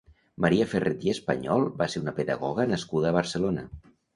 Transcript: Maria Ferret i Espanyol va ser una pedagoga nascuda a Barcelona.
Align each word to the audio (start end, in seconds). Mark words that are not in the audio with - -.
Maria 0.45 0.65
Ferret 0.71 1.05
i 1.07 1.11
Espanyol 1.13 1.67
va 1.83 1.89
ser 1.95 2.03
una 2.07 2.15
pedagoga 2.21 2.69
nascuda 2.73 3.13
a 3.13 3.17
Barcelona. 3.21 3.71